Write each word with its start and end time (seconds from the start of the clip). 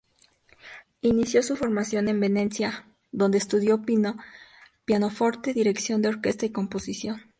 Inició 1.01 1.43
su 1.43 1.55
formación 1.55 2.07
en 2.09 2.19
Venecia, 2.19 2.87
donde 3.11 3.37
estudió 3.37 3.83
pianoforte, 4.83 5.53
dirección 5.53 6.01
de 6.01 6.09
orquesta 6.09 6.47
y 6.47 6.51
composición. 6.51 7.21